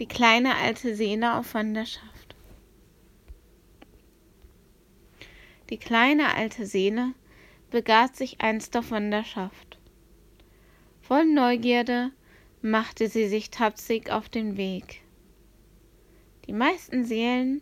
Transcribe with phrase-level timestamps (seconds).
[0.00, 2.34] Die kleine alte Seele auf Wanderschaft.
[5.68, 7.12] Die kleine alte Seele
[7.68, 9.78] begab sich einst auf Wanderschaft.
[11.02, 12.12] Voll Neugierde
[12.62, 15.02] machte sie sich tapsig auf den Weg.
[16.46, 17.60] Die meisten Seelen,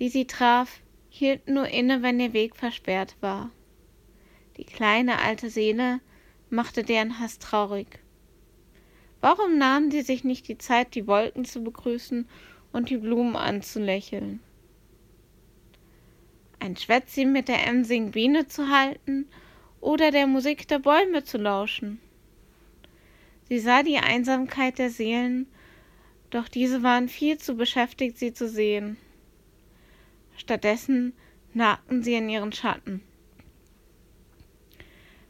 [0.00, 3.52] die sie traf, hielten nur inne, wenn ihr Weg versperrt war.
[4.56, 6.00] Die kleine alte Seele
[6.48, 8.00] machte deren Hass traurig.
[9.20, 12.26] Warum nahmen sie sich nicht die Zeit, die Wolken zu begrüßen
[12.72, 14.40] und die Blumen anzulächeln?
[16.58, 19.26] Ein Schwätzchen mit der emsigen Biene zu halten
[19.80, 22.00] oder der Musik der Bäume zu lauschen.
[23.48, 25.46] Sie sah die Einsamkeit der Seelen,
[26.30, 28.96] doch diese waren viel zu beschäftigt, sie zu sehen.
[30.36, 31.12] Stattdessen
[31.52, 33.02] nagten sie in ihren Schatten.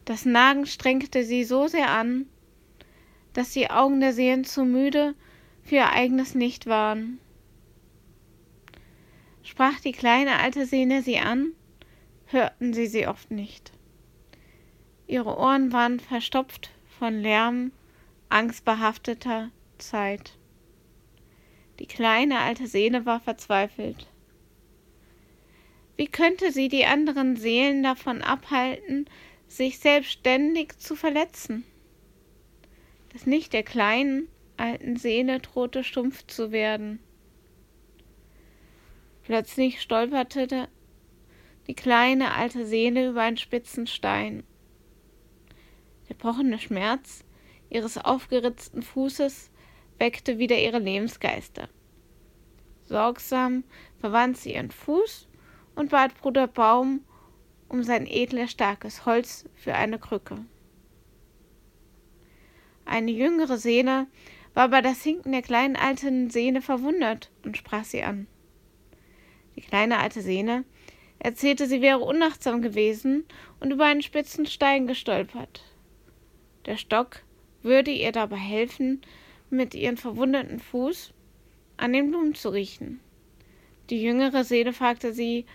[0.05, 2.27] Das Nagen strengte sie so sehr an,
[3.33, 5.15] dass die Augen der Seelen zu müde
[5.63, 7.21] für ihr eigenes Licht waren.
[9.43, 11.53] Sprach die kleine alte Seele sie an,
[12.27, 13.73] hörten sie sie oft nicht.
[15.07, 17.73] Ihre Ohren waren verstopft von Lärm,
[18.29, 20.37] angstbehafteter Zeit.
[21.81, 24.07] Die kleine alte Seele war verzweifelt.
[25.97, 29.07] Wie könnte sie die anderen Seelen davon abhalten,
[29.49, 31.65] sich selbstständig zu verletzen?
[33.21, 37.01] Dass nicht der kleinen, alten Seele drohte stumpf zu werden.
[39.25, 40.69] Plötzlich stolperte
[41.67, 44.43] die kleine alte Seele über einen spitzen Stein.
[46.09, 47.23] Der pochende Schmerz
[47.69, 49.51] ihres aufgeritzten Fußes
[49.99, 51.69] weckte wieder ihre Lebensgeister.
[52.85, 53.65] Sorgsam
[53.99, 55.29] verwand sie ihren Fuß
[55.75, 57.05] und bat Bruder Baum
[57.69, 60.47] um sein edles, starkes Holz für eine Krücke.
[62.91, 64.09] Eine jüngere Seele
[64.53, 68.27] war über das Hinken der kleinen alten Seele verwundert und sprach sie an.
[69.55, 70.65] Die kleine alte Seele
[71.21, 73.27] erzählte, sie wäre unachtsam gewesen
[73.61, 75.63] und über einen spitzen Stein gestolpert.
[76.67, 77.23] Der Stock
[77.63, 79.03] würde ihr dabei helfen,
[79.51, 81.15] mit ihrem verwundeten Fuß
[81.77, 82.99] an den Blumen zu riechen.
[83.89, 85.47] Die jüngere Seele fragte sie,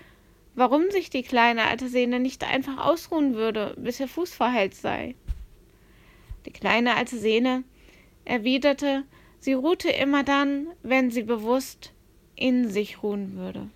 [0.53, 5.15] warum sich die kleine alte Seele nicht einfach ausruhen würde, bis ihr Fuß verheilt sei.
[6.45, 7.63] Die kleine alte Sehne
[8.23, 9.03] erwiderte,
[9.39, 11.93] sie ruhte immer dann, wenn sie bewusst
[12.35, 13.69] in sich ruhen würde.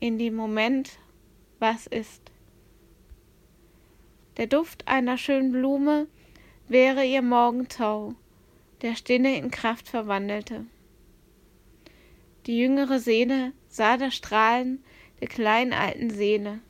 [0.00, 0.98] In dem Moment,
[1.58, 2.22] was ist.
[4.36, 6.06] Der Duft einer schönen Blume
[6.68, 8.14] wäre ihr Morgentau,
[8.82, 10.66] der Stinne in Kraft verwandelte.
[12.46, 14.84] Die jüngere Seele sah das Strahlen
[15.20, 16.60] der kleinen alten Seele.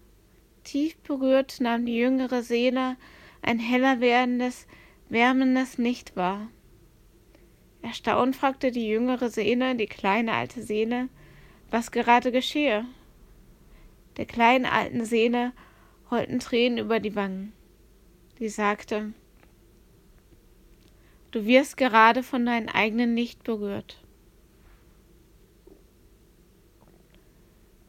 [0.63, 2.97] Tief berührt nahm die jüngere Seele
[3.47, 4.67] ein heller werdendes,
[5.09, 6.49] wärmendes Licht war.
[7.81, 11.09] Erstaunt fragte die jüngere Seele die kleine alte Seele,
[11.71, 12.85] was gerade geschehe.
[14.17, 15.53] Der kleinen alten Seele
[16.11, 17.53] rollten Tränen über die Wangen.
[18.39, 19.13] Sie sagte,
[21.31, 24.03] Du wirst gerade von deinem eigenen Licht berührt.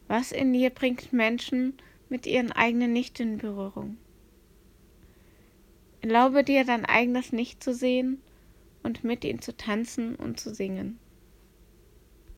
[0.06, 3.96] Was in dir bringt Menschen mit ihren eigenen Licht in Berührung?
[6.00, 8.22] Erlaube dir dein eigenes Nicht zu sehen
[8.82, 10.98] und mit ihm zu tanzen und zu singen.